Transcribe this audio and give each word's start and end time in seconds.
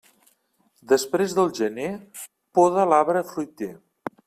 Després 0.93 1.35
del 1.41 1.51
gener, 1.59 1.91
poda 2.61 2.89
l'arbre 2.95 3.25
fruiter. 3.33 3.71